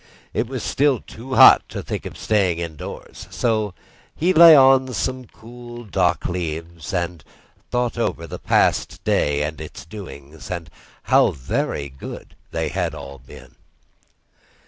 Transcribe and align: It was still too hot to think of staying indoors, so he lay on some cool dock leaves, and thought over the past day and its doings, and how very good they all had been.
It 0.33 0.47
was 0.47 0.63
still 0.63 0.99
too 1.01 1.35
hot 1.35 1.61
to 1.69 1.83
think 1.83 2.07
of 2.07 2.17
staying 2.17 2.57
indoors, 2.57 3.27
so 3.29 3.75
he 4.15 4.33
lay 4.33 4.55
on 4.55 4.91
some 4.95 5.25
cool 5.25 5.83
dock 5.85 6.25
leaves, 6.25 6.91
and 6.91 7.23
thought 7.69 7.99
over 7.99 8.25
the 8.25 8.39
past 8.39 9.03
day 9.03 9.43
and 9.43 9.61
its 9.61 9.85
doings, 9.85 10.49
and 10.49 10.71
how 11.03 11.29
very 11.29 11.87
good 11.87 12.35
they 12.49 12.71
all 12.91 13.19
had 13.19 13.27
been. 13.27 13.55